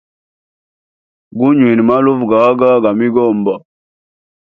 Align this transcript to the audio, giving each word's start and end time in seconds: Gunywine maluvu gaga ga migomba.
Gunywine 1.37 1.83
maluvu 1.89 2.23
gaga 2.31 2.69
ga 2.83 2.91
migomba. 2.99 3.53